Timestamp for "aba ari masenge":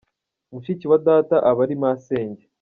1.49-2.43